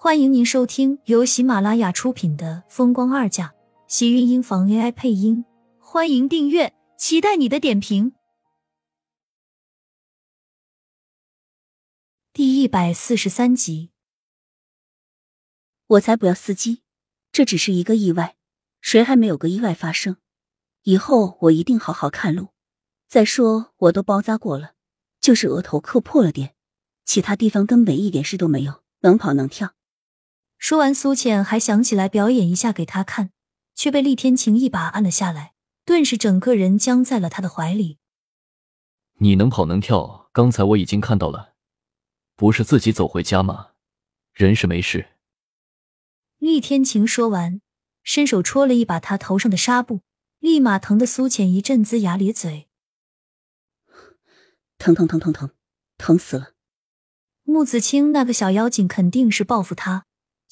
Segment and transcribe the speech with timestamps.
[0.00, 3.48] 欢迎您收听由喜马拉雅出品的《风光二嫁》，
[3.88, 5.44] 喜运音房 AI 配音。
[5.80, 8.12] 欢迎订阅，期待你的点评。
[12.32, 13.90] 第一百四十三集，
[15.88, 16.84] 我才不要司机，
[17.32, 18.36] 这只是一个意外，
[18.80, 20.18] 谁还没有个意外发生？
[20.84, 22.50] 以后我一定好好看路。
[23.08, 24.74] 再说我都包扎过了，
[25.20, 26.54] 就是额头磕破了点，
[27.04, 29.74] 其他地方根本一点事都没有，能跑能跳。
[30.58, 33.30] 说完，苏浅还想起来表演一下给他看，
[33.74, 37.98] 却被厉天晴一把按了下来，顿时整个人僵在了他的怀里。
[39.20, 41.54] 你能跑能跳，刚才我已经看到了，
[42.36, 43.70] 不是自己走回家吗？
[44.32, 45.08] 人是没事。
[46.38, 47.60] 厉天晴说完，
[48.02, 50.02] 伸手戳了一把他头上的纱布，
[50.40, 52.68] 立马疼得苏浅一阵龇牙咧嘴，
[54.76, 55.50] 疼疼疼疼疼，
[55.96, 56.54] 疼死了！
[57.44, 60.04] 穆子清那个小妖精肯定是报复他。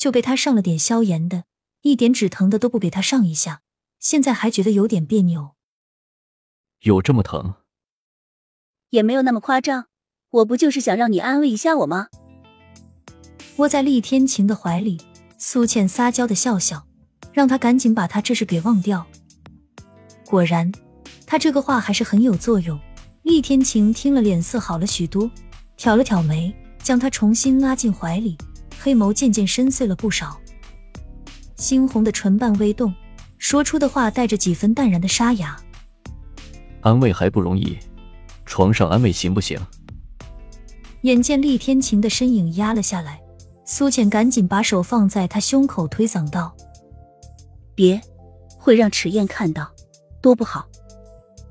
[0.06, 1.46] 就被他上了点消炎的，
[1.82, 3.62] 一点止疼的都不给他上一下，
[3.98, 5.56] 现在还觉得有点别扭。
[6.82, 7.54] 有这么疼？
[8.90, 9.86] 也没有那么夸张，
[10.30, 12.06] 我不就是想让你安慰一下我吗？
[13.56, 15.00] 窝在厉天晴的怀里，
[15.38, 16.86] 苏倩撒娇的笑笑，
[17.32, 19.04] 让他赶紧把他这事给忘掉。
[20.24, 20.70] 果然，
[21.26, 22.78] 他这个话还是很有作用。
[23.24, 25.28] 厉天晴听了，脸色好了许多，
[25.76, 28.38] 挑了挑眉，将他重新拉进怀里。
[28.86, 30.38] 黑眸渐渐深邃了不少，
[31.56, 32.94] 猩红的唇瓣微动，
[33.36, 35.56] 说出的话带着几分淡然的沙哑。
[36.82, 37.76] 安慰还不容易，
[38.44, 39.58] 床上安慰行不行？
[41.00, 43.20] 眼见厉天晴的身影压了下来，
[43.64, 46.54] 苏浅赶紧把手放在他胸口，推搡道
[47.74, 48.00] ：“别，
[48.56, 49.68] 会让迟燕看到，
[50.22, 50.64] 多不好。”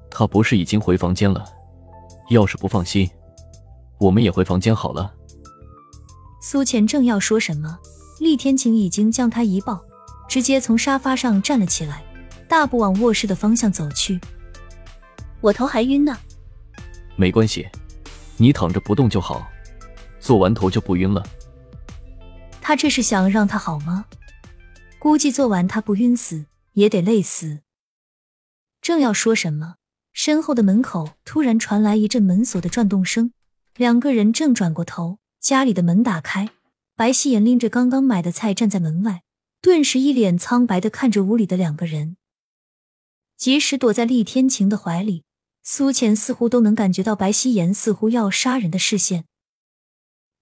[0.09, 1.43] 他不是已经回房间了？
[2.29, 3.09] 要是不放心，
[3.97, 5.13] 我们也回房间好了。
[6.47, 7.79] 苏浅正要说什么，
[8.19, 9.83] 厉天晴已经将他一抱，
[10.29, 12.05] 直接从沙发上站了起来，
[12.47, 14.21] 大步往卧室的方向走去。
[15.41, 16.15] 我头还晕呢。
[17.15, 17.67] 没关系，
[18.37, 19.47] 你躺着不动就好，
[20.19, 21.25] 做完头就不晕了。
[22.61, 24.05] 他这是想让他好吗？
[24.99, 27.61] 估计做完他不晕死也得累死。
[28.83, 29.77] 正要说什么，
[30.13, 33.31] 身后的门口突然传来一阵门锁的转动声，
[33.75, 35.17] 两个人正转过头。
[35.45, 36.49] 家里的门打开，
[36.95, 39.21] 白希言拎着刚刚买的菜站在门外，
[39.61, 42.17] 顿时一脸苍白的看着屋里的两个人。
[43.37, 45.23] 即使躲在厉天晴的怀里，
[45.61, 49.25] 苏浅似乎都能感觉到白希言似乎要杀人的视线。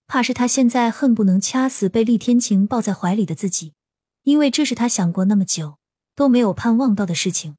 [0.08, 3.74] 怕是他现在恨不能掐死被厉天晴抱在怀里的自己，
[4.22, 5.80] 因为这是他想过那么久
[6.16, 7.58] 都没有盼望到的事情。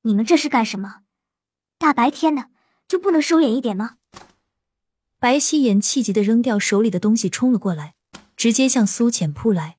[0.00, 1.02] 你们这是干什么？
[1.76, 2.48] 大白天的
[2.88, 3.98] 就不能收敛一点吗？
[5.22, 7.94] 白希言气急的扔掉手里的东西，冲了过来，
[8.34, 9.78] 直接向苏浅扑来。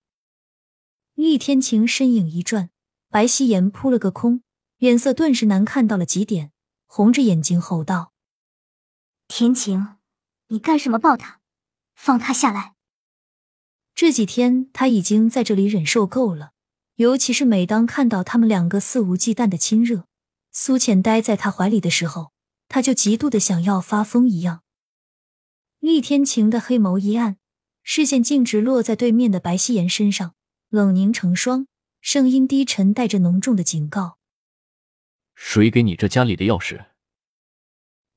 [1.15, 2.69] 厉天晴身影一转，
[3.09, 4.41] 白希言扑了个空，
[4.77, 6.53] 脸色顿时难看到了极点，
[6.85, 8.13] 红着眼睛吼道
[9.27, 9.97] ：“天晴，
[10.47, 11.41] 你干什么抱他？
[11.93, 12.75] 放他下来！”
[13.93, 16.53] 这几天他已经在这里忍受够了，
[16.95, 20.05] 尤其是每当看到他们两个肆无忌惮的亲热，
[20.53, 22.31] 苏浅待在他怀里的时候，
[22.69, 24.62] 他就极度的想要发疯一样。
[25.83, 27.35] 厉天晴的黑眸一暗，
[27.83, 30.33] 视线径直落在对面的白希言身上，
[30.69, 31.67] 冷凝成霜，
[31.99, 34.17] 声音低沉，带着浓重的警告
[35.35, 36.85] ：“谁给你这家里的钥匙？”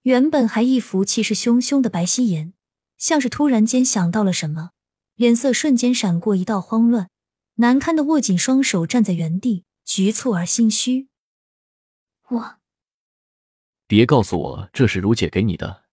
[0.03, 2.53] 原本还一副气势汹汹的白希言，
[2.99, 4.71] 像是突然间想到了什么，
[5.17, 7.11] 脸色瞬间闪过一道慌乱，
[7.57, 11.09] 难堪的握紧双手，站在原地，局促而心虚。
[12.29, 12.59] 我，
[13.89, 15.86] 别告诉我这是如姐给你的。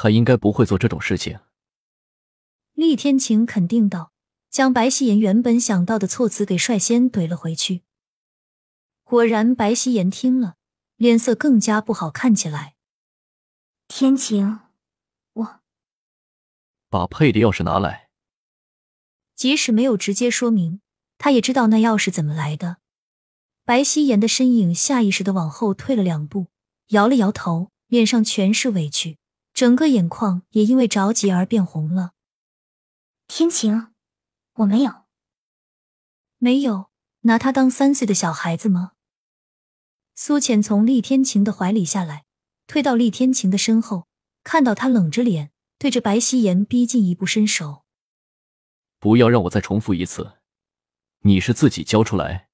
[0.00, 1.40] 他应该不会做这种事情。
[2.74, 4.12] 厉天晴肯定道，
[4.48, 7.82] 将白希言原本想到的措辞给率先怼了回去。
[9.02, 10.54] 果然，白希言听了，
[10.94, 12.76] 脸色更加不好看起来。
[13.88, 14.60] 天晴，
[15.32, 15.60] 我
[16.88, 18.10] 把配的钥匙拿来。
[19.34, 20.80] 即使没有直接说明，
[21.16, 22.76] 他也知道那钥匙怎么来的。
[23.64, 26.46] 白希言的身影下意识的往后退了两步，
[26.90, 29.18] 摇了摇头，脸上全是委屈。
[29.58, 32.12] 整个眼眶也因为着急而变红了。
[33.26, 33.88] 天晴，
[34.58, 35.06] 我没有，
[36.36, 36.90] 没有
[37.22, 38.92] 拿他当三岁的小孩子吗？
[40.14, 42.24] 苏浅从厉天晴的怀里下来，
[42.68, 44.06] 退到厉天晴的身后，
[44.44, 47.82] 看到他冷着脸对着白希言逼近一步，伸手。
[49.00, 50.34] 不要让我再重复一次，
[51.22, 52.48] 你是自己交出来，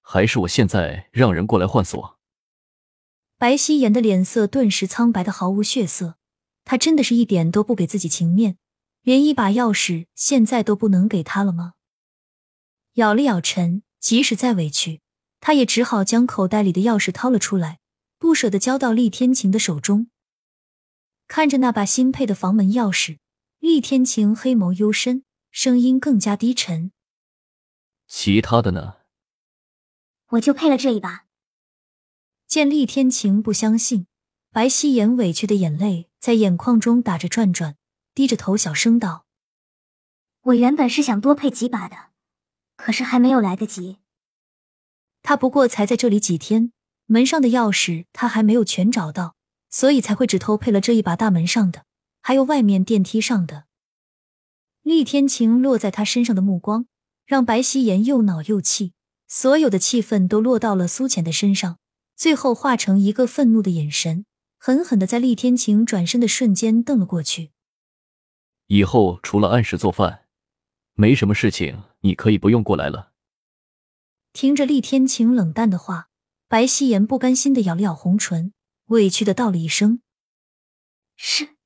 [0.00, 2.20] 还是我现在让人过来换锁？
[3.36, 6.18] 白希言的脸色顿时苍白的毫无血色。
[6.66, 8.58] 他真的是一点都不给自己情面，
[9.02, 11.74] 连一把钥匙现在都不能给他了吗？
[12.94, 15.00] 咬了咬唇，即使再委屈，
[15.38, 17.78] 他也只好将口袋里的钥匙掏了出来，
[18.18, 20.10] 不舍得交到厉天晴的手中。
[21.28, 23.18] 看着那把新配的房门钥匙，
[23.60, 26.90] 厉天晴黑眸幽深，声音更加低沉。
[28.08, 28.96] 其他的呢？
[30.30, 31.26] 我就配了这一把。
[32.48, 34.08] 见厉天晴不相信，
[34.50, 37.76] 白希颜委屈的眼泪在眼眶中打着转转，
[38.12, 39.26] 低着头小声道
[40.42, 41.96] ：“我原本是想多配几把的，
[42.76, 43.98] 可是还没有来得及。
[45.22, 46.72] 他不过才在这里几天，
[47.04, 49.36] 门上的钥匙他还没有全找到，
[49.70, 51.84] 所以才会只偷配了这一把大门上的，
[52.20, 53.66] 还有外面电梯上的。”
[54.82, 56.86] 厉天晴落在他身上的目光，
[57.24, 58.94] 让白希颜又恼又气，
[59.28, 61.78] 所有的气愤都落到了苏浅的身上。
[62.16, 64.26] 最后化成一个愤怒的眼神，
[64.58, 67.52] 狠狠的在厉天晴转身的瞬间瞪了过去。
[68.66, 70.26] 以后除了按时做饭，
[70.94, 73.12] 没什么事情，你可以不用过来了。
[74.32, 76.08] 听着厉天晴冷淡的话，
[76.48, 78.52] 白希言不甘心的咬了咬红唇，
[78.86, 80.00] 委屈的道了一声
[81.16, 81.56] ：“是。”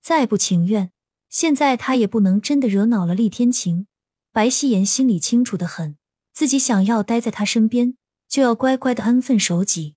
[0.00, 0.92] 再不情愿，
[1.28, 3.86] 现在他也不能真的惹恼了厉天晴。
[4.32, 5.96] 白希言心里清楚的很，
[6.32, 7.96] 自己想要待在他身边。
[8.26, 9.94] 就要乖乖的安分守己。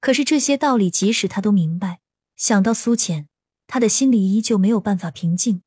[0.00, 2.00] 可是这些道理，即使他都明白，
[2.36, 3.28] 想到苏浅，
[3.66, 5.62] 他的心里依旧没有办法平静。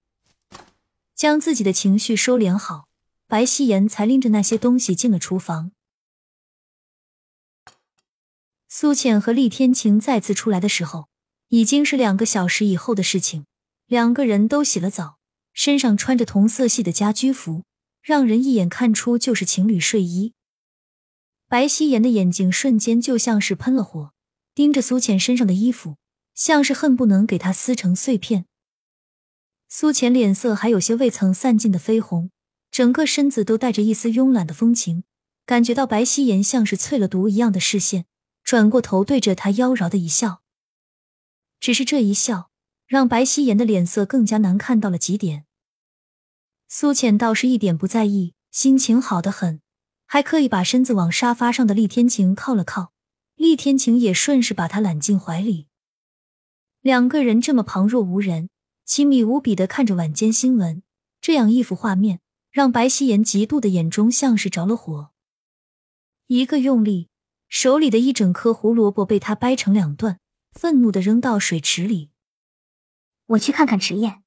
[1.16, 2.88] 将自己的情绪收敛好，
[3.28, 5.72] 白希言才拎着那些东西进了厨房。
[8.68, 11.08] 苏浅和厉天晴再次出来的时候，
[11.50, 13.46] 已经是两个小时以后的事情。
[13.86, 15.20] 两个人都洗了澡，
[15.54, 17.64] 身上穿着同色系的家居服，
[18.02, 20.34] 让人一眼看出就是情侣睡衣。
[21.48, 24.13] 白希颜的眼睛瞬间就像是喷了火，
[24.56, 25.98] 盯着苏浅身上的衣服，
[26.34, 28.46] 像是恨不能给她撕成碎片。
[29.68, 32.30] 苏浅脸色还有些未曾散尽的绯红，
[32.70, 35.04] 整个身子都带着一丝慵懒的风情，
[35.46, 38.06] 感觉到白希颜像是淬了毒一样的视线，
[38.44, 40.42] 转过头对着他妖娆的一笑。
[41.60, 42.52] 只是这一笑，
[42.86, 45.46] 让白希颜的脸色更加难看到了极点。
[46.68, 49.62] 苏浅倒是一点不在意，心情好的很。
[50.06, 52.93] 还刻意把身子往沙发上的厉天晴靠了靠，
[53.44, 55.68] 厉天晴也顺势把他揽进怀里。
[56.80, 58.50] 两个人这么旁若无人、
[58.86, 60.82] 亲密无比的看着晚间新闻，
[61.20, 65.12] 这样一幅画面让白希颜嫉妒的眼中像是着了火。
[66.28, 67.10] 一个用力，
[67.50, 70.22] 手里的一整颗胡萝卜被他掰成两段，
[70.54, 72.12] 愤怒的扔到水池里。
[73.26, 74.24] 我去看看池燕。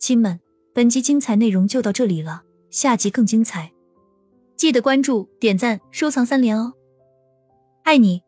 [0.00, 0.40] 亲们。
[0.74, 3.72] 本集精彩内容就到这里了，下集更精彩，
[4.58, 6.72] 记得关注、点赞、收藏三连哦，
[7.84, 8.27] 爱你！